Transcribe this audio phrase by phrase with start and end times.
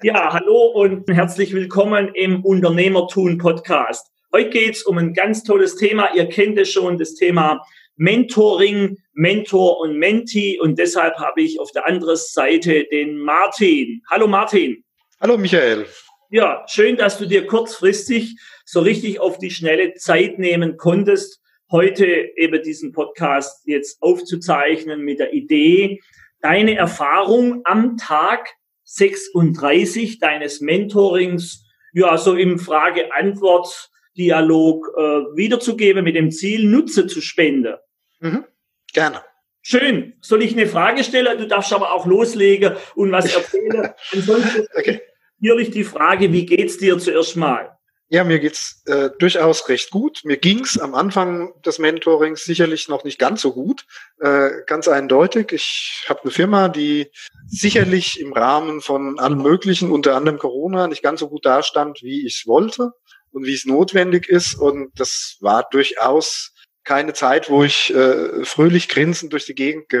[0.00, 4.06] Ja, hallo und herzlich willkommen im Unternehmertun Podcast.
[4.32, 6.14] Heute geht's um ein ganz tolles Thema.
[6.14, 10.60] Ihr kennt es schon, das Thema Mentoring, Mentor und Mentee.
[10.60, 14.00] Und deshalb habe ich auf der anderen Seite den Martin.
[14.08, 14.84] Hallo Martin.
[15.20, 15.84] Hallo Michael.
[16.30, 21.40] Ja, schön, dass du dir kurzfristig so richtig auf die schnelle Zeit nehmen konntest,
[21.72, 25.98] heute eben diesen Podcast jetzt aufzuzeichnen mit der Idee,
[26.40, 28.57] deine Erfahrung am Tag
[28.88, 35.00] 36 deines Mentorings, ja, so im Frage-Antwort-Dialog äh,
[35.36, 37.74] wiederzugeben mit dem Ziel, Nutze zu spenden.
[38.20, 38.46] Mhm.
[38.94, 39.20] Gerne.
[39.60, 40.14] Schön.
[40.22, 41.36] Soll ich eine Frage stellen?
[41.36, 43.92] Du darfst aber auch loslegen und was erzählen.
[44.12, 45.02] Ansonsten okay.
[45.38, 47.77] natürlich die Frage, wie geht's dir zuerst mal?
[48.10, 50.20] Ja, mir geht's äh, durchaus recht gut.
[50.24, 53.84] Mir ging's am Anfang des Mentorings sicherlich noch nicht ganz so gut.
[54.18, 55.52] Äh, ganz eindeutig.
[55.52, 57.10] Ich habe eine Firma, die
[57.46, 62.26] sicherlich im Rahmen von allem Möglichen, unter anderem Corona, nicht ganz so gut dastand, wie
[62.26, 62.92] ich wollte
[63.30, 64.54] und wie es notwendig ist.
[64.54, 66.54] Und das war durchaus
[66.84, 69.92] keine Zeit, wo ich äh, fröhlich grinsend durch die Gegend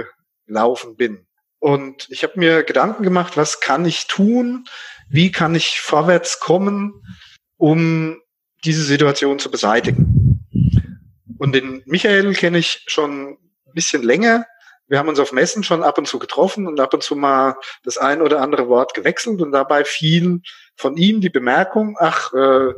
[0.46, 1.26] gelaufen bin.
[1.58, 4.66] Und ich habe mir Gedanken gemacht, was kann ich tun?
[5.10, 7.02] Wie kann ich vorwärts kommen?
[7.58, 8.20] Um
[8.64, 10.44] diese Situation zu beseitigen.
[11.38, 14.46] Und den Michael kenne ich schon ein bisschen länger.
[14.88, 17.56] Wir haben uns auf Messen schon ab und zu getroffen und ab und zu mal
[17.84, 20.40] das ein oder andere Wort gewechselt und dabei fiel
[20.76, 22.72] von ihm die Bemerkung, ach, äh,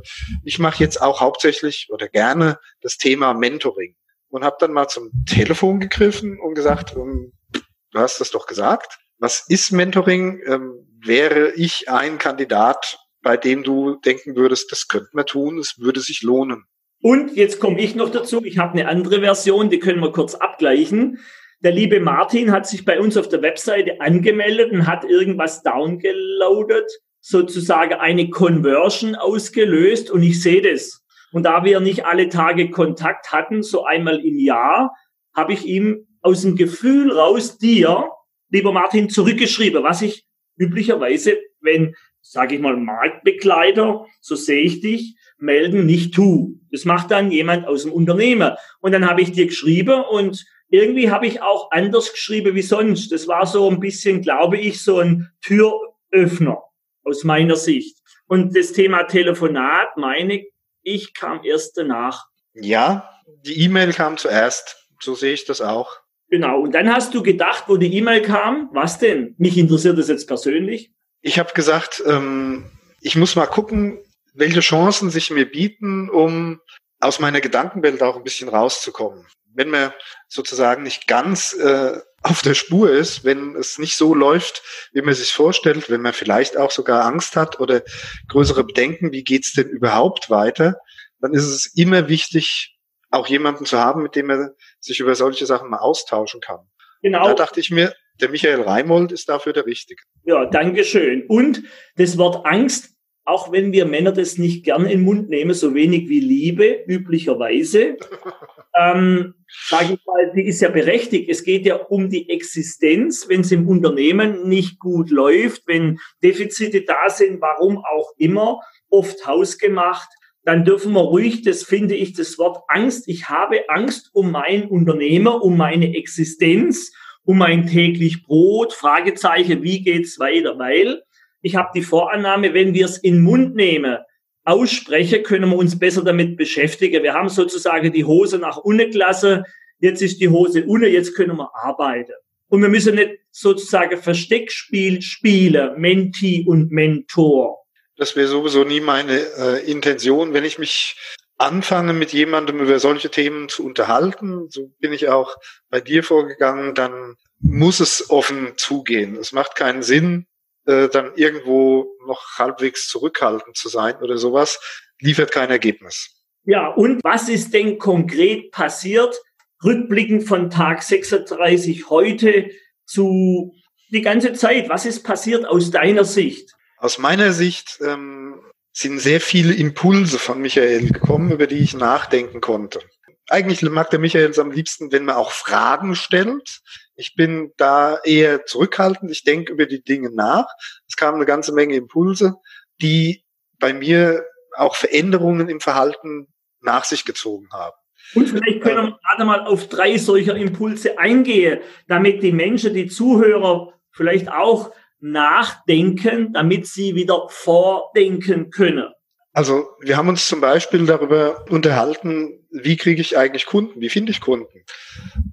[0.44, 3.94] ich mache jetzt auch hauptsächlich oder gerne das Thema Mentoring
[4.28, 8.98] und habe dann mal zum Telefon gegriffen und gesagt, ähm, du hast das doch gesagt.
[9.18, 10.40] Was ist Mentoring?
[10.46, 15.78] Ähm, wäre ich ein Kandidat bei dem du denken würdest, das könnte man tun, es
[15.78, 16.64] würde sich lohnen.
[17.02, 20.34] Und jetzt komme ich noch dazu, ich habe eine andere Version, die können wir kurz
[20.34, 21.18] abgleichen.
[21.62, 26.91] Der liebe Martin hat sich bei uns auf der Webseite angemeldet und hat irgendwas downgeloadet,
[27.20, 31.02] sozusagen eine Conversion ausgelöst und ich sehe das.
[31.32, 34.94] Und da wir nicht alle Tage Kontakt hatten, so einmal im Jahr,
[35.34, 38.08] habe ich ihm aus dem Gefühl raus dir,
[38.50, 40.25] lieber Martin, zurückgeschrieben, was ich
[40.56, 46.58] üblicherweise, wenn sage ich mal, Marktbegleiter, so sehe ich dich, melden, nicht tu.
[46.70, 48.54] Das macht dann jemand aus dem Unternehmen.
[48.81, 53.10] Und dann habe ich dir geschrieben und irgendwie habe ich auch anders geschrieben wie sonst.
[53.10, 56.62] Das war so ein bisschen, glaube ich, so ein Türöffner
[57.04, 57.98] aus meiner Sicht.
[58.26, 60.44] Und das Thema Telefonat, meine
[60.82, 62.26] ich, kam erst danach.
[62.54, 63.10] Ja,
[63.44, 64.88] die E-Mail kam zuerst.
[65.00, 65.97] So sehe ich das auch.
[66.28, 66.60] Genau.
[66.60, 69.34] Und dann hast du gedacht, wo die E-Mail kam, was denn?
[69.38, 70.92] Mich interessiert das jetzt persönlich.
[71.22, 72.70] Ich habe gesagt, ähm,
[73.00, 73.98] ich muss mal gucken,
[74.34, 76.60] welche Chancen sich mir bieten, um
[77.00, 79.26] aus meiner Gedankenwelt auch ein bisschen rauszukommen.
[79.53, 79.92] Wenn man
[80.28, 85.14] sozusagen nicht ganz äh, auf der Spur ist, wenn es nicht so läuft, wie man
[85.14, 87.82] sich vorstellt, wenn man vielleicht auch sogar Angst hat oder
[88.28, 90.76] größere Bedenken, wie geht's denn überhaupt weiter,
[91.20, 92.76] dann ist es immer wichtig,
[93.10, 96.60] auch jemanden zu haben, mit dem man sich über solche Sachen mal austauschen kann.
[97.02, 97.22] Genau.
[97.22, 100.03] Und da dachte ich mir, der Michael Reimold ist dafür der Richtige.
[100.25, 101.25] Ja, danke schön.
[101.26, 101.62] Und
[101.97, 102.94] das Wort Angst,
[103.25, 106.84] auch wenn wir Männer das nicht gern in den Mund nehmen, so wenig wie Liebe,
[106.86, 107.97] üblicherweise,
[108.78, 109.34] ähm,
[109.69, 111.31] sage ich mal, die ist ja berechtigt.
[111.31, 116.82] Es geht ja um die Existenz, wenn es im Unternehmen nicht gut läuft, wenn Defizite
[116.82, 120.08] da sind, warum auch immer, oft hausgemacht,
[120.44, 123.08] dann dürfen wir ruhig, das finde ich, das Wort Angst.
[123.08, 126.92] Ich habe Angst um mein Unternehmer, um meine Existenz
[127.25, 130.58] um mein täglich Brot, Fragezeichen, wie geht's weiter?
[130.58, 131.03] Weil
[131.42, 133.98] ich habe die Vorannahme, wenn wir es in den Mund nehmen,
[134.44, 137.03] aussprechen, können wir uns besser damit beschäftigen.
[137.03, 139.44] Wir haben sozusagen die Hose nach unten gelassen,
[139.78, 142.12] jetzt ist die Hose unten, jetzt können wir arbeiten.
[142.48, 147.58] Und wir müssen nicht sozusagen Versteckspiel spielen, Menti und Mentor.
[147.97, 150.97] Das wäre sowieso nie meine äh, Intention, wenn ich mich
[151.40, 155.36] anfange, mit jemandem über solche Themen zu unterhalten, so bin ich auch
[155.70, 159.16] bei dir vorgegangen, dann muss es offen zugehen.
[159.16, 160.26] Es macht keinen Sinn,
[160.66, 164.60] äh, dann irgendwo noch halbwegs zurückhaltend zu sein oder sowas,
[165.00, 166.14] liefert kein Ergebnis.
[166.44, 169.19] Ja, und was ist denn konkret passiert,
[169.64, 172.50] rückblickend von Tag 36 heute
[172.84, 173.54] zu
[173.90, 174.69] die ganze Zeit?
[174.69, 176.54] Was ist passiert aus deiner Sicht?
[176.76, 182.40] Aus meiner Sicht ähm, sind sehr viele Impulse von Michael gekommen, über die ich nachdenken
[182.40, 182.81] konnte.
[183.28, 186.61] Eigentlich mag der Michael es am liebsten, wenn man auch Fragen stellt.
[186.96, 189.11] Ich bin da eher zurückhaltend.
[189.11, 190.46] Ich denke über die Dinge nach.
[190.88, 192.34] Es kam eine ganze Menge Impulse,
[192.81, 193.25] die
[193.58, 194.25] bei mir
[194.56, 196.26] auch Veränderungen im Verhalten
[196.61, 197.76] nach sich gezogen haben.
[198.14, 202.88] Und vielleicht können wir gerade mal auf drei solcher Impulse eingehen, damit die Menschen, die
[202.88, 208.93] Zuhörer vielleicht auch nachdenken, damit sie wieder vordenken können.
[209.32, 214.11] Also wir haben uns zum Beispiel darüber unterhalten, wie kriege ich eigentlich Kunden, wie finde
[214.11, 214.64] ich Kunden.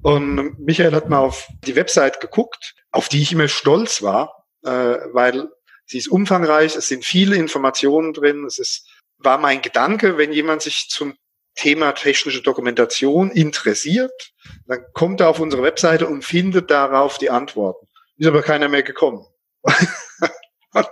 [0.03, 4.69] Und Michael hat mal auf die Website geguckt, auf die ich immer stolz war, äh,
[4.69, 5.49] weil
[5.85, 8.87] sie ist umfangreich, es sind viele Informationen drin, es ist,
[9.17, 11.15] war mein Gedanke, wenn jemand sich zum
[11.55, 14.31] Thema technische Dokumentation interessiert,
[14.67, 17.87] dann kommt er auf unsere Webseite und findet darauf die Antworten.
[18.17, 19.25] Ist aber keiner mehr gekommen.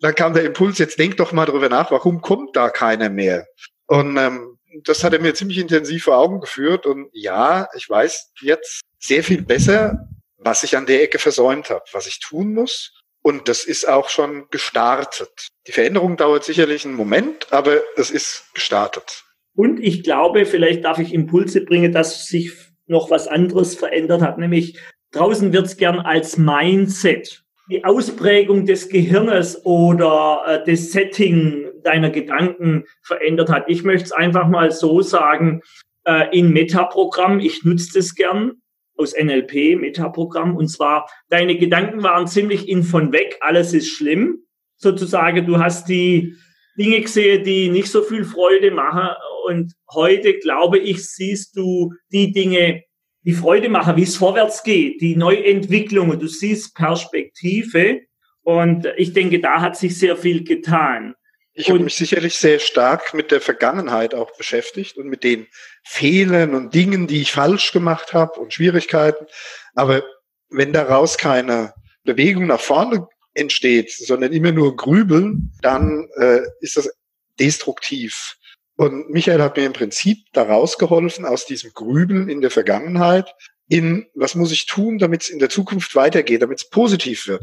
[0.00, 3.46] dann kam der Impuls, jetzt denk doch mal darüber nach, warum kommt da keiner mehr?
[3.86, 6.86] Und ähm, das hat er mir ziemlich intensiv vor Augen geführt.
[6.86, 11.84] Und ja, ich weiß jetzt sehr viel besser, was ich an der Ecke versäumt habe,
[11.92, 12.92] was ich tun muss.
[13.22, 15.48] Und das ist auch schon gestartet.
[15.66, 19.24] Die Veränderung dauert sicherlich einen Moment, aber es ist gestartet.
[19.56, 22.52] Und ich glaube, vielleicht darf ich Impulse bringen, dass sich
[22.86, 24.78] noch was anderes verändert hat, nämlich
[25.12, 32.10] draußen wird es gern als Mindset die Ausprägung des Gehirnes oder äh, das Setting deiner
[32.10, 33.64] Gedanken verändert hat.
[33.68, 35.60] Ich möchte es einfach mal so sagen,
[36.04, 38.52] äh, in Metaprogramm, ich nutze das gern
[38.96, 44.38] aus NLP, Metaprogramm, und zwar, deine Gedanken waren ziemlich in von weg, alles ist schlimm.
[44.76, 46.36] Sozusagen, du hast die
[46.78, 49.08] Dinge gesehen, die nicht so viel Freude machen.
[49.46, 52.82] Und heute, glaube ich, siehst du die Dinge,
[53.24, 58.02] die Freude machen, wie es vorwärts geht, die Neuentwicklung und du siehst Perspektive.
[58.42, 61.14] Und ich denke, da hat sich sehr viel getan.
[61.56, 65.46] Ich habe mich sicherlich sehr stark mit der Vergangenheit auch beschäftigt und mit den
[65.84, 69.26] Fehlern und Dingen, die ich falsch gemacht habe und Schwierigkeiten.
[69.74, 70.02] Aber
[70.50, 71.72] wenn daraus keine
[72.02, 76.90] Bewegung nach vorne entsteht, sondern immer nur Grübeln, dann äh, ist das
[77.38, 78.36] destruktiv.
[78.76, 83.32] Und Michael hat mir im Prinzip daraus geholfen, aus diesem Grübeln in der Vergangenheit,
[83.68, 87.42] in was muss ich tun, damit es in der Zukunft weitergeht, damit es positiv wird.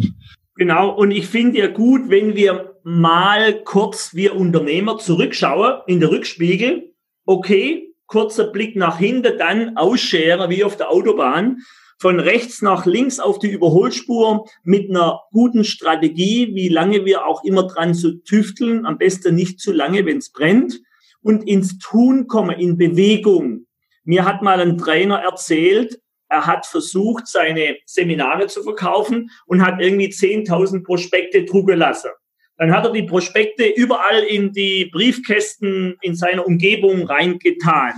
[0.57, 6.11] Genau, und ich finde ja gut, wenn wir mal kurz, wir Unternehmer, zurückschauen in der
[6.11, 6.93] Rückspiegel.
[7.25, 11.59] Okay, kurzer Blick nach hinten, dann ausscheren wie auf der Autobahn,
[11.97, 17.43] von rechts nach links auf die Überholspur mit einer guten Strategie, wie lange wir auch
[17.43, 20.81] immer dran zu tüfteln, am besten nicht zu lange, wenn es brennt
[21.21, 23.65] und ins Tun kommen, in Bewegung.
[24.03, 25.99] Mir hat mal ein Trainer erzählt,
[26.31, 32.09] er hat versucht, seine Seminare zu verkaufen und hat irgendwie 10.000 Prospekte drucken lassen.
[32.57, 37.93] Dann hat er die Prospekte überall in die Briefkästen in seiner Umgebung reingetan.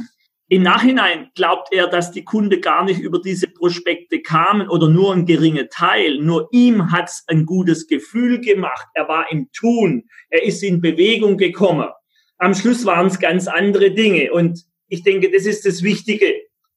[0.47, 5.13] Im Nachhinein glaubt er, dass die Kunde gar nicht über diese Prospekte kamen oder nur
[5.13, 6.17] ein geringer Teil.
[6.19, 8.87] Nur ihm hat's ein gutes Gefühl gemacht.
[8.93, 10.03] Er war im Tun.
[10.29, 11.89] Er ist in Bewegung gekommen.
[12.43, 14.33] Am Schluss waren es ganz andere Dinge.
[14.33, 16.33] Und ich denke, das ist das Wichtige.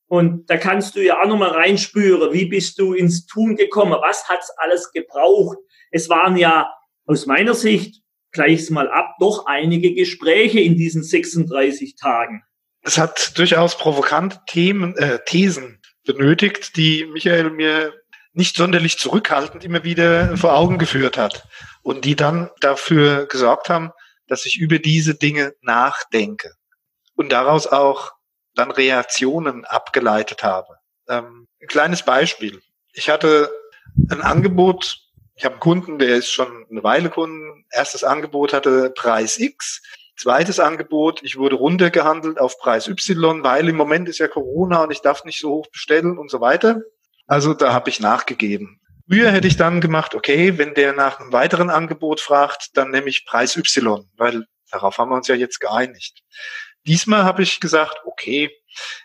[0.07, 3.97] Und da kannst du ja auch nochmal reinspüren, wie bist du ins Tun gekommen?
[4.01, 5.59] Was hat's alles gebraucht?
[5.91, 6.73] Es waren ja
[7.07, 12.45] aus meiner Sicht, gleich's mal ab, doch einige Gespräche in diesen 36 Tagen.
[12.83, 17.93] Es hat durchaus provokante Themen, äh, Thesen benötigt, die Michael mir
[18.35, 21.49] nicht sonderlich zurückhaltend immer wieder vor Augen geführt hat
[21.83, 23.91] und die dann dafür gesorgt haben,
[24.28, 26.52] dass ich über diese Dinge nachdenke
[27.14, 28.12] und daraus auch
[28.55, 30.78] dann Reaktionen abgeleitet habe.
[31.08, 32.61] Ähm, ein kleines Beispiel.
[32.93, 33.50] Ich hatte
[34.11, 34.99] ein Angebot,
[35.34, 37.67] ich habe einen Kunden, der ist schon eine Weile Kunden.
[37.70, 39.82] Erstes Angebot hatte Preis X.
[40.19, 44.91] Zweites Angebot, ich wurde runtergehandelt auf Preis Y, weil im Moment ist ja Corona und
[44.91, 46.81] ich darf nicht so hoch bestellen und so weiter.
[47.27, 48.81] Also da habe ich nachgegeben.
[49.08, 53.08] Früher hätte ich dann gemacht, okay, wenn der nach einem weiteren Angebot fragt, dann nehme
[53.08, 56.22] ich Preis Y, weil darauf haben wir uns ja jetzt geeinigt.
[56.86, 58.51] Diesmal habe ich gesagt, okay,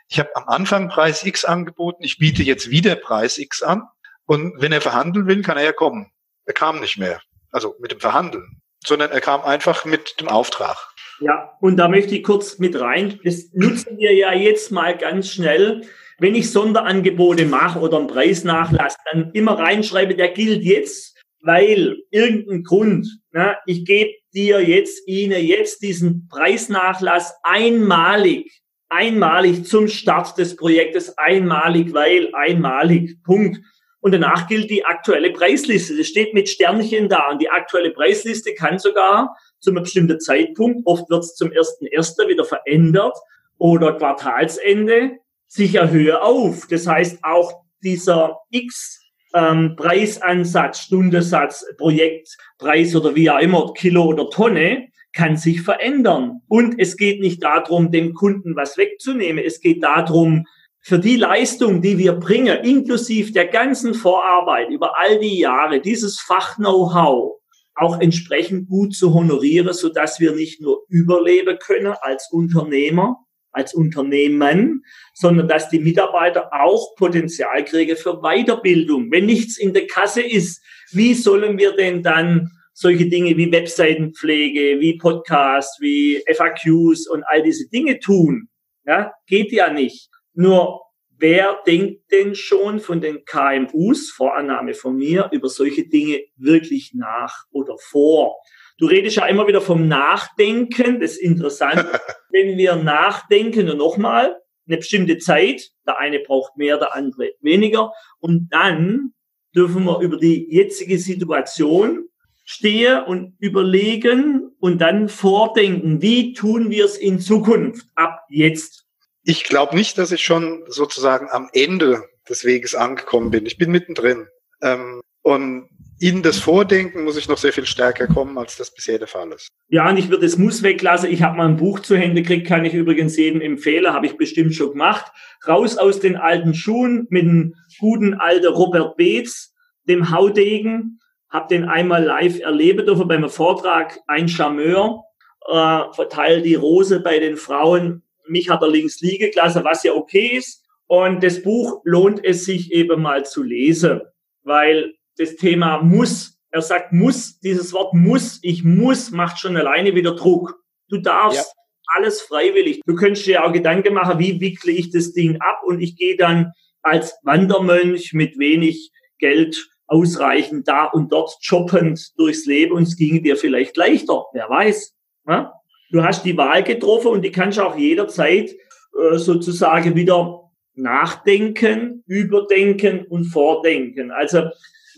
[0.10, 3.84] ich habe am Anfang Preis X angeboten, ich biete jetzt wieder Preis X an
[4.26, 6.12] und wenn er verhandeln will, kann er ja kommen.
[6.46, 10.78] Er kam nicht mehr, also mit dem Verhandeln, sondern er kam einfach mit dem Auftrag.
[11.20, 13.20] Ja, und da möchte ich kurz mit rein.
[13.24, 15.88] Das nutzen wir ja jetzt mal ganz schnell
[16.22, 22.62] wenn ich Sonderangebote mache oder einen Preisnachlass, dann immer reinschreibe, der gilt jetzt, weil irgendein
[22.62, 30.56] Grund, ne, ich gebe dir jetzt, Ihnen jetzt diesen Preisnachlass einmalig, einmalig zum Start des
[30.56, 33.60] Projektes, einmalig, weil, einmalig, Punkt.
[34.00, 35.98] Und danach gilt die aktuelle Preisliste.
[35.98, 37.32] Das steht mit Sternchen da.
[37.32, 42.28] Und die aktuelle Preisliste kann sogar zu einem bestimmten Zeitpunkt, oft wird es zum 1.1.
[42.28, 43.18] wieder verändert
[43.58, 45.18] oder Quartalsende,
[45.52, 46.66] sich erhöhe auf.
[46.68, 49.02] Das heißt, auch dieser X
[49.34, 56.40] ähm, Preisansatz, Stundensatz, Projektpreis oder wie auch immer, Kilo oder Tonne, kann sich verändern.
[56.48, 59.44] Und es geht nicht darum, dem Kunden was wegzunehmen.
[59.44, 60.46] Es geht darum,
[60.80, 66.22] für die Leistung, die wir bringen, inklusive der ganzen Vorarbeit über all die Jahre, dieses
[66.22, 67.40] Fach-Know-how
[67.76, 73.18] auch entsprechend gut zu honorieren, so dass wir nicht nur überleben können als Unternehmer,
[73.52, 79.12] als Unternehmen, sondern dass die Mitarbeiter auch Potenzial kriegen für Weiterbildung.
[79.12, 84.80] Wenn nichts in der Kasse ist, wie sollen wir denn dann solche Dinge wie Webseitenpflege,
[84.80, 88.48] wie Podcasts, wie FAQs und all diese Dinge tun?
[88.86, 90.10] Ja, geht ja nicht.
[90.34, 90.82] Nur
[91.18, 97.46] wer denkt denn schon von den KMUs, Vorannahme von mir, über solche Dinge wirklich nach
[97.52, 98.38] oder vor?
[98.82, 101.00] Du redest ja immer wieder vom Nachdenken.
[101.00, 101.86] Das ist interessant.
[102.32, 104.36] Wenn wir nachdenken, und nochmal,
[104.68, 107.94] eine bestimmte Zeit, der eine braucht mehr, der andere weniger.
[108.20, 109.14] Und dann
[109.56, 112.08] dürfen wir über die jetzige Situation
[112.44, 118.88] stehen und überlegen und dann vordenken, wie tun wir es in Zukunft ab jetzt.
[119.24, 123.46] Ich glaube nicht, dass ich schon sozusagen am Ende des Weges angekommen bin.
[123.46, 124.26] Ich bin mittendrin.
[124.64, 125.70] Ähm, und
[126.02, 129.32] in das Vordenken muss ich noch sehr viel stärker kommen, als das bisher der Fall
[129.32, 129.50] ist.
[129.70, 131.12] Ja, und ich würde das Muss weglassen.
[131.12, 134.18] Ich habe mal ein Buch zu Hände gekriegt, kann ich übrigens jedem empfehlen, habe ich
[134.18, 135.12] bestimmt schon gemacht.
[135.48, 139.54] Raus aus den alten Schuhen mit dem guten alten Robert Beetz,
[139.88, 141.00] dem Haudegen.
[141.30, 144.00] Hab den einmal live erleben dürfen beim Vortrag.
[144.08, 145.04] Ein Charmeur
[145.48, 149.94] äh, verteilt die Rose bei den Frauen mich hat er links liegen gelassen, was ja
[149.94, 150.64] okay ist.
[150.88, 154.02] Und das Buch lohnt es sich eben mal zu lesen,
[154.44, 159.96] weil das Thema muss, er sagt muss, dieses Wort muss, ich muss, macht schon alleine
[159.96, 160.60] wieder Druck.
[160.90, 161.96] Du darfst ja.
[161.96, 162.82] alles freiwillig.
[162.86, 166.18] Du könntest dir auch Gedanken machen, wie wickle ich das Ding ab und ich gehe
[166.18, 166.52] dann
[166.82, 173.22] als Wandermönch mit wenig Geld ausreichend da und dort shoppend durchs Leben und es ginge
[173.22, 174.26] dir vielleicht leichter.
[174.34, 174.96] Wer weiß.
[175.28, 175.54] Ja?
[175.92, 182.04] Du hast die Wahl getroffen und die kannst du auch jederzeit äh, sozusagen wieder nachdenken,
[182.08, 184.12] überdenken und vordenken.
[184.12, 184.50] Also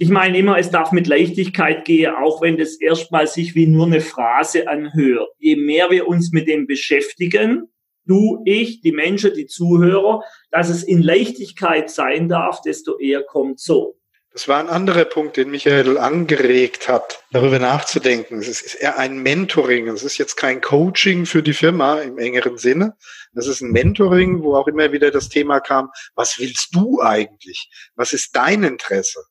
[0.03, 3.85] ich meine immer, es darf mit Leichtigkeit gehen, auch wenn das erstmal sich wie nur
[3.85, 5.29] eine Phrase anhört.
[5.39, 7.69] Je mehr wir uns mit dem beschäftigen,
[8.05, 13.61] du, ich, die Menschen, die Zuhörer, dass es in Leichtigkeit sein darf, desto eher kommt
[13.61, 13.95] so.
[14.33, 18.39] Das war ein anderer Punkt, den Michael angeregt hat, darüber nachzudenken.
[18.39, 19.87] Es ist eher ein Mentoring.
[19.87, 22.97] Es ist jetzt kein Coaching für die Firma im engeren Sinne.
[23.33, 27.69] Das ist ein Mentoring, wo auch immer wieder das Thema kam, was willst du eigentlich?
[27.95, 29.23] Was ist dein Interesse?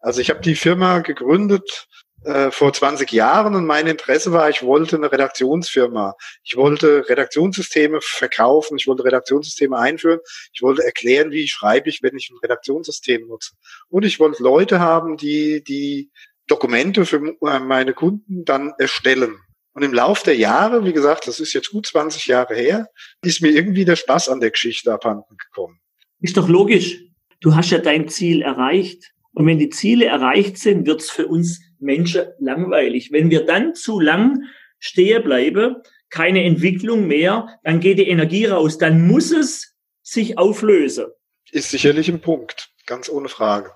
[0.00, 1.88] Also ich habe die Firma gegründet
[2.24, 6.14] äh, vor 20 Jahren und mein Interesse war, ich wollte eine Redaktionsfirma.
[6.42, 10.20] Ich wollte Redaktionssysteme verkaufen, ich wollte Redaktionssysteme einführen,
[10.52, 13.52] ich wollte erklären, wie schreibe ich, wenn ich ein Redaktionssystem nutze.
[13.88, 16.10] Und ich wollte Leute haben, die die
[16.48, 19.38] Dokumente für meine Kunden dann erstellen.
[19.72, 22.88] Und im Lauf der Jahre, wie gesagt, das ist jetzt gut 20 Jahre her,
[23.22, 25.78] ist mir irgendwie der Spaß an der Geschichte abhanden gekommen.
[26.20, 27.02] Ist doch logisch.
[27.40, 29.12] Du hast ja dein Ziel erreicht.
[29.36, 33.12] Und wenn die Ziele erreicht sind, wird es für uns Menschen langweilig.
[33.12, 34.44] Wenn wir dann zu lang
[34.78, 35.76] stehen bleiben,
[36.08, 38.78] keine Entwicklung mehr, dann geht die Energie raus.
[38.78, 41.08] Dann muss es sich auflösen.
[41.50, 43.72] Ist sicherlich ein Punkt, ganz ohne Frage.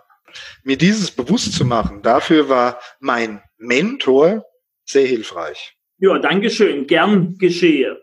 [0.65, 4.47] Mir dieses bewusst zu machen, dafür war mein Mentor
[4.87, 5.77] sehr hilfreich.
[5.99, 6.87] Ja, Dankeschön.
[6.87, 8.01] Gern geschehe.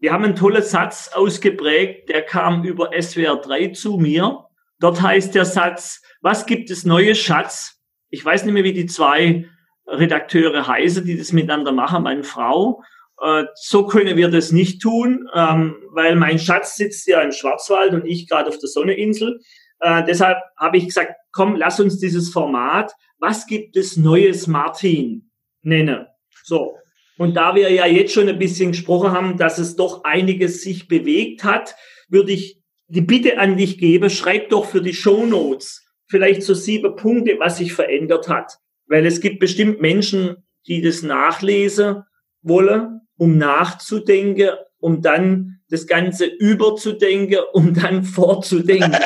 [0.00, 4.49] Wir haben einen tollen Satz ausgeprägt, der kam über SWR 3 zu mir.
[4.80, 7.80] Dort heißt der Satz, was gibt es Neues, Schatz?
[8.08, 9.46] Ich weiß nicht mehr, wie die zwei
[9.86, 12.82] Redakteure heißen, die das miteinander machen, meine Frau.
[13.22, 17.92] Äh, so können wir das nicht tun, ähm, weil mein Schatz sitzt ja im Schwarzwald
[17.92, 19.40] und ich gerade auf der Sonneinsel.
[19.80, 25.30] Äh, deshalb habe ich gesagt, komm, lass uns dieses Format, was gibt es Neues, Martin,
[25.62, 26.06] nennen.
[26.42, 26.76] So.
[27.18, 30.88] Und da wir ja jetzt schon ein bisschen gesprochen haben, dass es doch einiges sich
[30.88, 31.76] bewegt hat,
[32.08, 32.59] würde ich
[32.90, 37.36] die Bitte an dich gebe, schreib doch für die Show Notes vielleicht so sieben Punkte,
[37.38, 38.58] was sich verändert hat.
[38.86, 42.02] Weil es gibt bestimmt Menschen, die das nachlesen
[42.42, 48.96] wollen, um nachzudenken, um dann das Ganze überzudenken, um dann vorzudenken.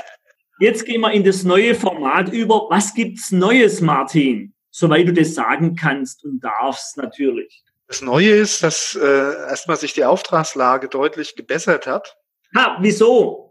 [0.58, 2.68] Jetzt gehen wir in das neue Format über.
[2.70, 4.54] Was gibt's Neues, Martin?
[4.70, 7.62] Soweit du das sagen kannst und darfst, natürlich.
[7.86, 12.16] Das Neue ist, dass äh, erstmal sich die Auftragslage deutlich gebessert hat.
[12.56, 13.43] Ha, wieso?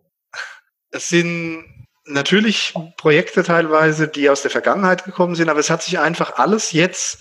[0.93, 1.65] Es sind
[2.05, 6.71] natürlich Projekte teilweise, die aus der Vergangenheit gekommen sind, aber es hat sich einfach alles
[6.71, 7.19] jetzt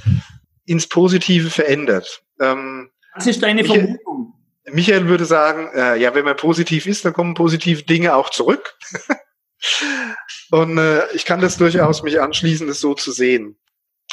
[0.64, 2.22] ins Positive verändert.
[2.40, 4.34] Ähm, Was ist deine Michael, Vermutung?
[4.70, 8.76] Michael würde sagen, äh, ja, wenn man positiv ist, dann kommen positive Dinge auch zurück.
[10.50, 13.56] Und äh, ich kann das durchaus mich anschließen, das so zu sehen.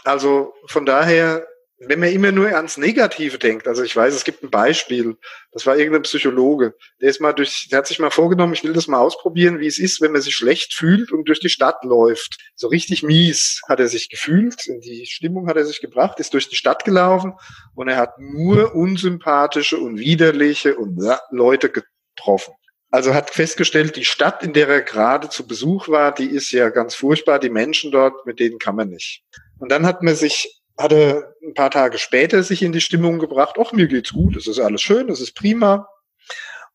[0.03, 1.45] Also von daher
[1.79, 5.15] wenn man immer nur ans Negative denkt, also ich weiß, es gibt ein Beispiel,
[5.51, 8.73] das war irgendein Psychologe, der ist mal durch, der hat sich mal vorgenommen, ich will
[8.73, 11.83] das mal ausprobieren, wie es ist, wenn man sich schlecht fühlt und durch die Stadt
[11.83, 12.37] läuft.
[12.55, 16.33] So richtig mies hat er sich gefühlt, in die Stimmung hat er sich gebracht, ist
[16.33, 17.33] durch die Stadt gelaufen
[17.75, 20.99] und er hat nur unsympathische und widerliche und
[21.31, 22.53] Leute getroffen.
[22.91, 26.69] Also hat festgestellt, die Stadt, in der er gerade zu Besuch war, die ist ja
[26.69, 29.23] ganz furchtbar, die Menschen dort, mit denen kann man nicht.
[29.59, 33.57] Und dann hat man sich hatte ein paar Tage später sich in die Stimmung gebracht,
[33.59, 35.87] ach, mir geht's gut, es ist alles schön, es ist prima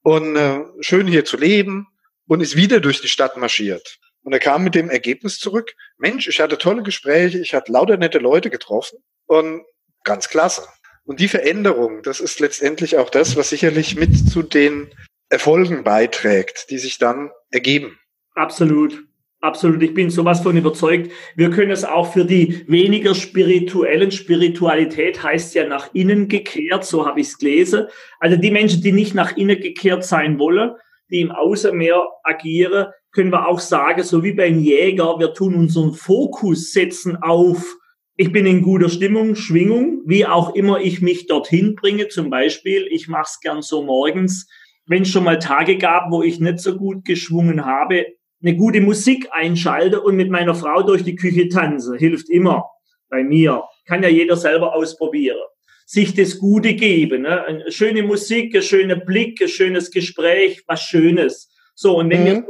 [0.02, 1.88] und äh, schön hier zu leben
[2.28, 3.98] und ist wieder durch die Stadt marschiert.
[4.22, 7.96] Und er kam mit dem Ergebnis zurück, Mensch, ich hatte tolle Gespräche, ich hatte lauter
[7.96, 9.64] nette Leute getroffen und
[10.04, 10.66] ganz klasse.
[11.04, 14.94] Und die Veränderung, das ist letztendlich auch das, was sicherlich mit zu den
[15.28, 17.98] Erfolgen beiträgt, die sich dann ergeben.
[18.34, 19.04] Absolut.
[19.44, 21.12] Absolut, ich bin sowas von überzeugt.
[21.36, 27.04] Wir können es auch für die weniger spirituellen, Spiritualität heißt ja nach innen gekehrt, so
[27.04, 27.88] habe ich es gelesen.
[28.20, 30.70] Also die Menschen, die nicht nach innen gekehrt sein wollen,
[31.10, 35.56] die im Außen mehr agieren, können wir auch sagen, so wie beim Jäger, wir tun
[35.56, 37.76] unseren Fokus setzen auf,
[38.16, 42.08] ich bin in guter Stimmung, Schwingung, wie auch immer ich mich dorthin bringe.
[42.08, 44.48] Zum Beispiel, ich mache es gern so morgens,
[44.86, 48.06] wenn es schon mal Tage gab, wo ich nicht so gut geschwungen habe,
[48.44, 51.96] eine gute Musik einschalte und mit meiner Frau durch die Küche tanze.
[51.96, 52.70] Hilft immer
[53.08, 53.64] bei mir.
[53.86, 55.38] Kann ja jeder selber ausprobieren.
[55.86, 57.22] Sich das Gute geben.
[57.22, 57.44] Ne?
[57.44, 61.50] Eine schöne Musik, ein schöner Blick, ein schönes Gespräch, was Schönes.
[61.74, 62.26] So, und wenn mhm.
[62.26, 62.46] wir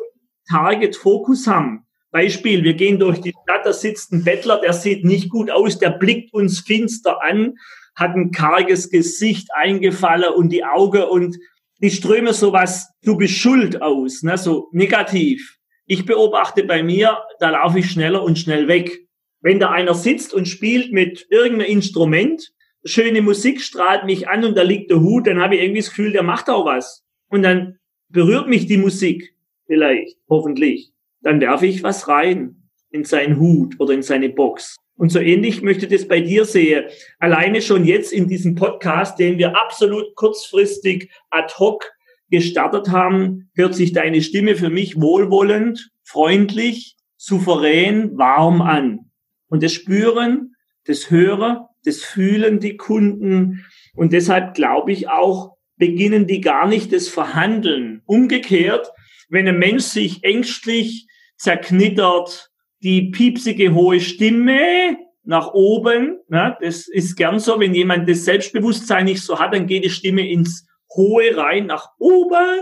[0.48, 5.04] Target Fokus haben, Beispiel, wir gehen durch die Stadt, da sitzt ein Bettler, der sieht
[5.04, 7.54] nicht gut aus, der blickt uns finster an,
[7.96, 11.36] hat ein karges Gesicht eingefallen und die Augen und
[11.78, 15.56] die ströme sowas, du bist schuld aus, ne, so negativ.
[15.86, 19.06] Ich beobachte bei mir, da laufe ich schneller und schnell weg.
[19.40, 22.52] Wenn da einer sitzt und spielt mit irgendeinem Instrument,
[22.84, 25.90] schöne Musik strahlt mich an und da liegt der Hut, dann habe ich irgendwie das
[25.90, 27.04] Gefühl, der macht auch was.
[27.28, 29.34] Und dann berührt mich die Musik
[29.66, 30.92] vielleicht, hoffentlich.
[31.20, 34.76] Dann werfe ich was rein in seinen Hut oder in seine Box.
[34.96, 36.84] Und so ähnlich möchte ich das bei dir sehen.
[37.18, 41.90] Alleine schon jetzt in diesem Podcast, den wir absolut kurzfristig ad hoc
[42.34, 49.10] gestartet haben, hört sich deine Stimme für mich wohlwollend, freundlich, souverän, warm an.
[49.48, 53.64] Und das Spüren, das Hören, das Fühlen die Kunden.
[53.94, 58.02] Und deshalb glaube ich auch, beginnen die gar nicht das Verhandeln.
[58.04, 58.90] Umgekehrt,
[59.28, 62.50] wenn ein Mensch sich ängstlich zerknittert,
[62.82, 69.04] die piepsige hohe Stimme nach oben, ne, das ist gern so, wenn jemand das Selbstbewusstsein
[69.04, 72.60] nicht so hat, dann geht die Stimme ins hohe rein nach oben,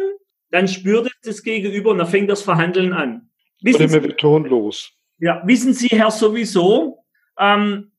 [0.51, 3.31] dann spürt es das Gegenüber und dann fängt das Verhandeln an.
[3.63, 4.93] Wissen Oder mit tonlos.
[5.19, 7.05] Ja, wissen Sie, Herr, sowieso,
[7.39, 7.93] ähm,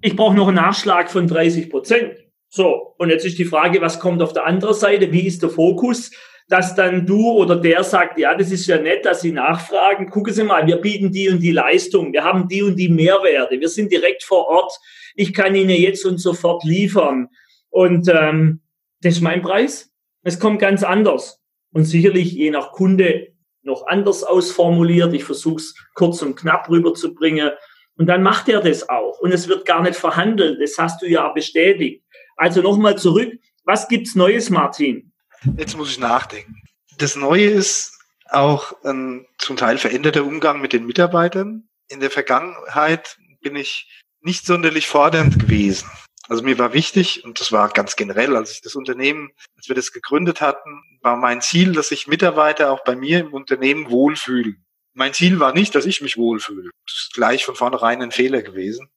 [0.00, 2.14] ich brauche noch einen Nachschlag von 30 Prozent.
[2.48, 5.12] So, und jetzt ist die Frage, was kommt auf der anderen Seite?
[5.12, 6.10] Wie ist der Fokus?
[6.48, 10.08] Dass dann du oder der sagt, ja, das ist ja nett, dass Sie nachfragen.
[10.08, 12.12] Gucken Sie mal, wir bieten die und die Leistung.
[12.14, 13.60] Wir haben die und die Mehrwerte.
[13.60, 14.72] Wir sind direkt vor Ort.
[15.14, 17.28] Ich kann Ihnen jetzt und sofort liefern.
[17.68, 18.60] Und ähm,
[19.00, 19.90] das ist mein Preis.
[20.22, 21.40] Es kommt ganz anders.
[21.72, 23.28] Und sicherlich je nach Kunde
[23.62, 25.12] noch anders ausformuliert.
[25.12, 27.50] Ich versuche es kurz und knapp rüberzubringen.
[27.96, 29.18] Und dann macht er das auch.
[29.20, 30.60] Und es wird gar nicht verhandelt.
[30.62, 32.04] Das hast du ja bestätigt.
[32.36, 33.32] Also nochmal zurück.
[33.64, 35.12] Was gibt's Neues, Martin?
[35.56, 36.54] Jetzt muss ich nachdenken.
[36.96, 37.98] Das Neue ist
[38.30, 41.68] auch ein zum Teil veränderter Umgang mit den Mitarbeitern.
[41.88, 45.88] In der Vergangenheit bin ich nicht sonderlich fordernd gewesen.
[46.28, 49.74] Also mir war wichtig, und das war ganz generell, als ich das Unternehmen, als wir
[49.74, 54.64] das gegründet hatten, war mein Ziel, dass sich Mitarbeiter auch bei mir im Unternehmen wohlfühlen.
[54.92, 56.70] Mein Ziel war nicht, dass ich mich wohlfühle.
[56.86, 58.90] Das ist gleich von vornherein ein Fehler gewesen.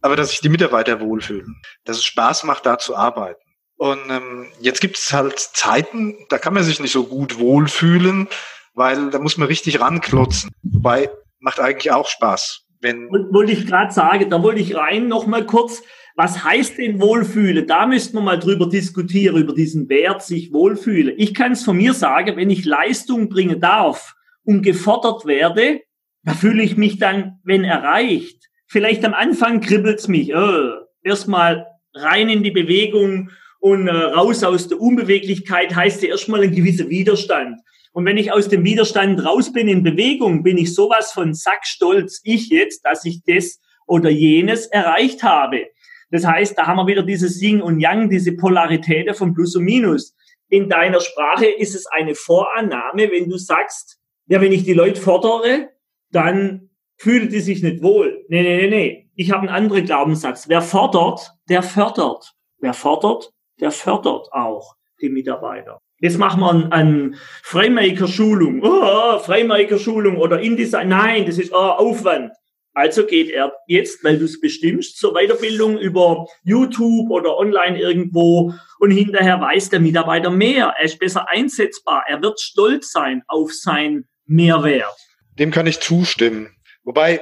[0.00, 3.40] Aber dass sich die Mitarbeiter wohlfühlen, dass es Spaß macht, da zu arbeiten.
[3.76, 8.28] Und ähm, jetzt gibt es halt Zeiten, da kann man sich nicht so gut wohlfühlen,
[8.74, 10.50] weil da muss man richtig ranklotzen.
[10.62, 12.64] Wobei macht eigentlich auch Spaß.
[12.80, 15.82] Wenn wollte ich gerade sagen, da wollte ich rein noch mal kurz.
[16.18, 17.64] Was heißt denn Wohlfühlen?
[17.68, 21.14] Da müssten wir mal drüber diskutieren, über diesen Wert, sich wohlfühlen.
[21.16, 25.80] Ich kann es von mir sagen, wenn ich Leistung bringen darf und gefordert werde,
[26.24, 28.48] da fühle ich mich dann, wenn erreicht.
[28.66, 30.70] Vielleicht am Anfang kribbelt's mich, oh,
[31.04, 36.52] erstmal rein in die Bewegung und äh, raus aus der Unbeweglichkeit heißt ja erstmal ein
[36.52, 37.60] gewisser Widerstand.
[37.92, 42.22] Und wenn ich aus dem Widerstand raus bin in Bewegung, bin ich sowas von sackstolz,
[42.24, 45.68] ich jetzt, dass ich das oder jenes erreicht habe.
[46.10, 49.64] Das heißt, da haben wir wieder dieses Yin und Yang, diese Polarität von Plus und
[49.64, 50.14] Minus.
[50.48, 55.00] In deiner Sprache ist es eine Vorannahme, wenn du sagst, ja, wenn ich die Leute
[55.00, 55.70] fordere,
[56.10, 58.24] dann fühlen die sich nicht wohl.
[58.28, 59.10] Nee, nee, nee, nee.
[59.14, 60.48] ich habe einen anderen Glaubenssatz.
[60.48, 62.34] Wer fordert, der fördert.
[62.58, 65.80] Wer fordert, der fördert auch die Mitarbeiter.
[66.00, 68.62] Jetzt machen wir eine ein Freimaker-Schulung.
[68.62, 70.88] Oh, Freimaker-Schulung oder InDesign.
[70.88, 72.32] Nein, das ist oh, Aufwand.
[72.78, 78.54] Also geht er jetzt, weil du es bestimmst, zur Weiterbildung über YouTube oder online irgendwo
[78.78, 80.74] und hinterher weiß der Mitarbeiter mehr.
[80.78, 82.04] Er ist besser einsetzbar.
[82.06, 84.96] Er wird stolz sein auf sein Mehrwert.
[85.40, 86.54] Dem kann ich zustimmen.
[86.84, 87.20] Wobei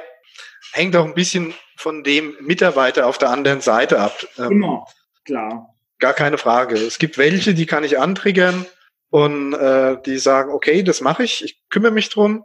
[0.75, 4.27] hängt auch ein bisschen von dem Mitarbeiter auf der anderen Seite ab.
[4.37, 4.85] Ähm, Immer,
[5.25, 5.75] klar.
[6.01, 6.75] Gar keine Frage.
[6.75, 8.67] Es gibt welche, die kann ich antriggern
[9.09, 12.45] und äh, die sagen, okay, das mache ich, ich kümmere mich drum.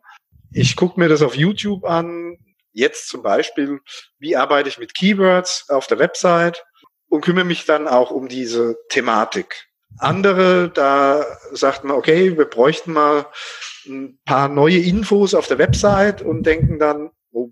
[0.53, 2.37] Ich gucke mir das auf YouTube an,
[2.73, 3.79] Jetzt zum Beispiel,
[4.19, 6.63] wie arbeite ich mit Keywords auf der Website
[7.09, 9.67] und kümmere mich dann auch um diese Thematik.
[9.97, 13.25] Andere, da sagt man, okay, wir bräuchten mal
[13.85, 17.49] ein paar neue Infos auf der Website und denken dann, oh,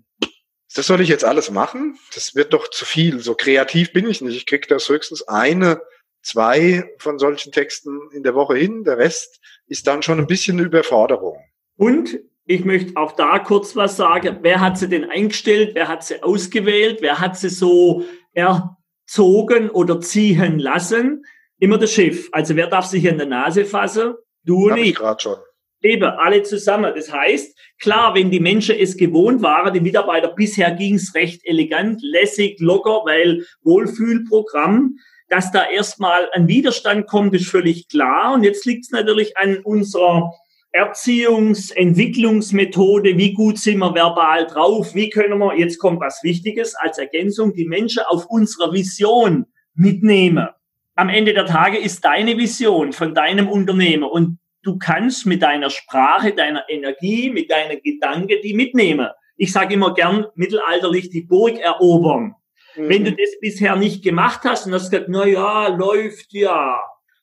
[0.74, 1.98] das soll ich jetzt alles machen?
[2.14, 3.20] Das wird doch zu viel.
[3.20, 4.36] So kreativ bin ich nicht.
[4.36, 5.82] Ich kriege das höchstens eine,
[6.22, 8.84] zwei von solchen Texten in der Woche hin.
[8.84, 11.38] Der Rest ist dann schon ein bisschen Überforderung.
[11.76, 14.38] Und ich möchte auch da kurz was sagen.
[14.42, 15.74] Wer hat sie denn eingestellt?
[15.74, 16.98] Wer hat sie ausgewählt?
[17.00, 21.24] Wer hat sie so erzogen oder ziehen lassen?
[21.58, 22.28] Immer der Chef.
[22.32, 24.14] Also wer darf sich in der Nase fassen?
[24.44, 24.94] Du und ich.
[24.94, 25.36] gerade schon.
[25.82, 26.92] Eben, alle zusammen.
[26.94, 31.40] Das heißt, klar, wenn die Menschen es gewohnt waren, die Mitarbeiter, bisher ging es recht
[31.44, 34.96] elegant, lässig, locker, weil Wohlfühlprogramm,
[35.28, 38.34] dass da erstmal ein Widerstand kommt, ist völlig klar.
[38.34, 40.32] Und jetzt liegt es natürlich an unserer
[40.72, 46.74] Erziehungs-, Entwicklungsmethode, wie gut sind wir verbal drauf, wie können wir, jetzt kommt was Wichtiges
[46.76, 50.48] als Ergänzung, die Menschen auf unserer Vision mitnehmen.
[50.94, 55.70] Am Ende der Tage ist deine Vision von deinem Unternehmer und du kannst mit deiner
[55.70, 59.08] Sprache, deiner Energie, mit deiner Gedanken die mitnehmen.
[59.36, 62.34] Ich sage immer gern mittelalterlich die Burg erobern.
[62.76, 62.88] Mhm.
[62.88, 66.78] Wenn du das bisher nicht gemacht hast und hast gesagt, na ja, läuft ja,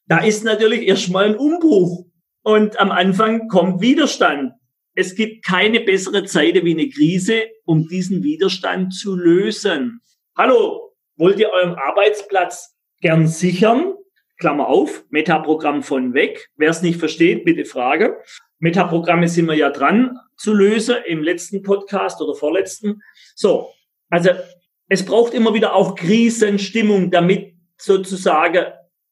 [0.07, 2.07] da ist natürlich erstmal ein Umbruch
[2.47, 4.53] und am Anfang kommt Widerstand.
[4.95, 9.99] Es gibt keine bessere Zeit wie eine Krise, um diesen Widerstand zu lösen.
[10.38, 13.95] Hallo, wollt ihr euren Arbeitsplatz gern sichern?
[14.39, 16.47] Klammer auf, Metaprogramm von weg.
[16.55, 18.15] Wer es nicht versteht, bitte Frage.
[18.60, 23.01] Metaprogramme sind wir ja dran zu lösen im letzten Podcast oder vorletzten.
[23.36, 23.73] So,
[24.10, 24.29] also
[24.88, 28.67] es braucht immer wieder auch Krisenstimmung, damit sozusagen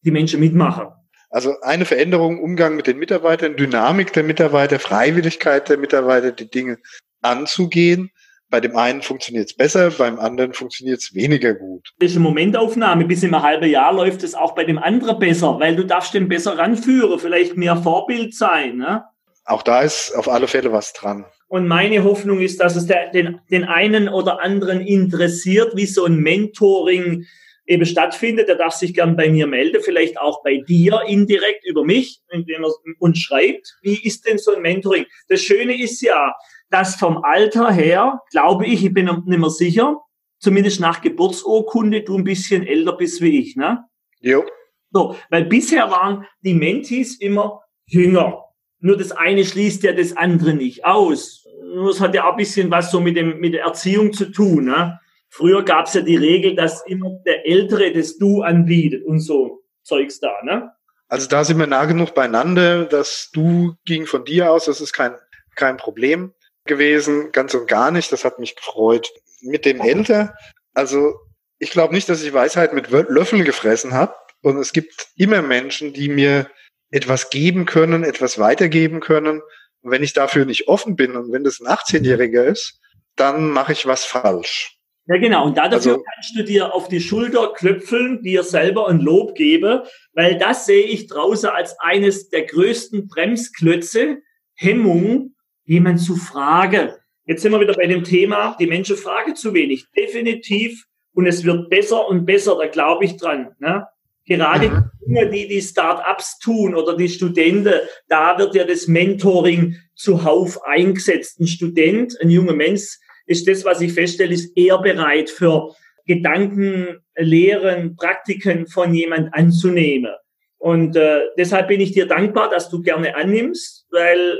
[0.06, 0.88] die Menschen mitmachen.
[1.36, 6.78] Also eine Veränderung, Umgang mit den Mitarbeitern, Dynamik der Mitarbeiter, Freiwilligkeit der Mitarbeiter, die Dinge
[7.22, 8.12] anzugehen.
[8.50, 11.92] Bei dem einen funktioniert es besser, beim anderen funktioniert es weniger gut.
[12.00, 13.04] Das ist eine Momentaufnahme.
[13.04, 16.30] Bis im halben Jahr läuft es auch bei dem anderen besser, weil du darfst den
[16.30, 18.78] besser ranführen, vielleicht mehr Vorbild sein.
[18.78, 19.04] Ne?
[19.44, 21.26] Auch da ist auf alle Fälle was dran.
[21.50, 26.06] Und meine Hoffnung ist, dass es der, den, den einen oder anderen interessiert, wie so
[26.06, 27.26] ein Mentoring
[27.66, 31.84] eben stattfindet, der darf sich gern bei mir melden, vielleicht auch bei dir indirekt über
[31.84, 35.06] mich, indem er uns schreibt, wie ist denn so ein Mentoring?
[35.30, 36.34] Das Schöne ist ja,
[36.70, 40.02] dass vom Alter her, glaube ich, ich bin nicht mehr sicher,
[40.40, 43.86] zumindest nach Geburtsurkunde, du ein bisschen älter bist wie ich, ne?
[44.20, 44.44] Jo.
[44.92, 48.44] So, weil bisher waren die Mentis immer jünger.
[48.80, 51.46] Nur das eine schließt ja das andere nicht aus.
[51.74, 54.32] Nur es hat ja auch ein bisschen was so mit dem, mit der Erziehung zu
[54.32, 55.00] tun, ne?
[55.30, 59.64] Früher gab es ja die Regel, dass immer der Ältere das Du anbietet und so
[59.84, 60.72] Zeugs da, ne?
[61.08, 62.86] Also da sind wir nah genug beieinander.
[62.86, 65.16] Das Du ging von dir aus, das ist kein,
[65.56, 66.34] kein Problem
[66.66, 68.12] gewesen, ganz und gar nicht.
[68.12, 69.12] Das hat mich gefreut.
[69.42, 70.34] Mit dem Älter,
[70.74, 71.14] also
[71.60, 74.16] ich glaube nicht, dass ich Weisheit mit Löffeln gefressen habe.
[74.42, 76.50] Und es gibt immer Menschen, die mir
[76.92, 79.42] etwas geben können, etwas weitergeben können.
[79.82, 82.80] Und wenn ich dafür nicht offen bin und wenn das ein 18-Jähriger ist,
[83.16, 84.75] dann mache ich was falsch.
[85.08, 85.46] Ja, genau.
[85.46, 89.82] Und dafür also, kannst du dir auf die Schulter klöpfeln, dir selber ein Lob geben,
[90.14, 94.18] weil das sehe ich draußen als eines der größten Bremsklötze,
[94.56, 96.90] Hemmung, jemand zu fragen.
[97.26, 99.86] Jetzt sind wir wieder bei dem Thema, die Menschen fragen zu wenig.
[99.96, 100.86] Definitiv.
[101.14, 103.52] Und es wird besser und besser, da glaube ich dran.
[103.60, 103.86] Ne?
[104.26, 105.32] Gerade mhm.
[105.32, 107.74] die, die Start-ups tun oder die Studenten,
[108.08, 111.40] da wird ja das Mentoring zuhauf eingesetzt.
[111.40, 117.00] Ein Student, ein junger Mensch, ist das, was ich feststelle, ist eher bereit für Gedanken,
[117.18, 120.14] Lehren, Praktiken von jemand anzunehmen.
[120.58, 124.40] Und äh, deshalb bin ich dir dankbar, dass du gerne annimmst, weil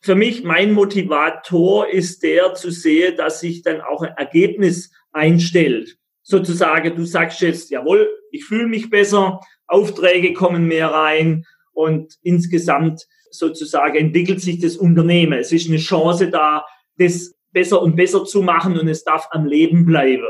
[0.00, 5.96] für mich mein Motivator ist der zu sehen, dass sich dann auch ein Ergebnis einstellt.
[6.22, 13.06] Sozusagen, du sagst jetzt, jawohl, ich fühle mich besser, Aufträge kommen mehr rein und insgesamt
[13.30, 15.38] sozusagen entwickelt sich das Unternehmen.
[15.38, 16.64] Es ist eine Chance da,
[16.98, 20.26] das besser und besser zu machen und es darf am Leben bleiben.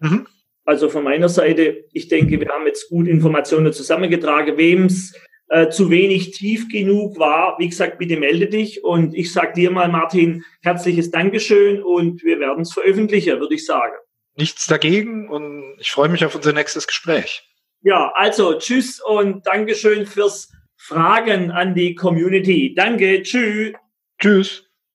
[0.00, 0.26] Mhm.
[0.64, 4.56] Also von meiner Seite, ich denke, wir haben jetzt gut Informationen zusammengetragen.
[4.56, 5.14] Wem es
[5.48, 8.82] äh, zu wenig tief genug war, wie gesagt, bitte melde dich.
[8.82, 13.64] Und ich sage dir mal, Martin, herzliches Dankeschön und wir werden es veröffentlichen, würde ich
[13.64, 13.94] sagen.
[14.36, 17.48] Nichts dagegen und ich freue mich auf unser nächstes Gespräch.
[17.82, 22.74] Ja, also tschüss und Dankeschön fürs Fragen an die Community.
[22.76, 23.72] Danke, tschüss.
[24.20, 24.65] Tschüss.